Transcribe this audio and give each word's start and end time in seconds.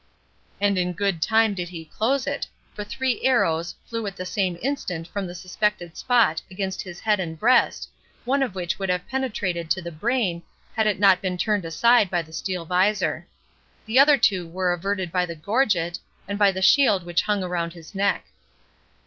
And 0.59 0.79
in 0.79 0.93
good 0.93 1.21
time 1.21 1.53
did 1.53 1.69
he 1.69 1.85
close 1.85 2.25
it, 2.25 2.47
for 2.73 2.83
three 2.83 3.21
arrows, 3.23 3.75
flew 3.85 4.07
at 4.07 4.15
the 4.15 4.25
same 4.25 4.57
instant 4.63 5.07
from 5.07 5.27
the 5.27 5.35
suspected 5.35 5.95
spot 5.95 6.41
against 6.49 6.81
his 6.81 6.99
head 7.01 7.19
and 7.19 7.37
breast, 7.37 7.87
one 8.25 8.41
of 8.41 8.55
which 8.55 8.79
would 8.79 8.89
have 8.89 9.07
penetrated 9.07 9.69
to 9.69 9.79
the 9.79 9.91
brain, 9.91 10.41
had 10.75 10.87
it 10.87 10.97
not 10.99 11.21
been 11.21 11.37
turned 11.37 11.65
aside 11.65 12.09
by 12.09 12.23
the 12.23 12.33
steel 12.33 12.65
visor. 12.65 13.27
The 13.85 13.99
other 13.99 14.17
two 14.17 14.47
were 14.47 14.71
averted 14.73 15.11
by 15.11 15.27
the 15.27 15.35
gorget, 15.35 15.99
and 16.27 16.39
by 16.39 16.51
the 16.51 16.63
shield 16.63 17.05
which 17.05 17.21
hung 17.21 17.43
around 17.43 17.73
his 17.73 17.93
neck. 17.93 18.25